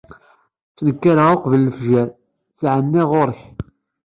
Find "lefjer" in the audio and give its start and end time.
1.67-2.07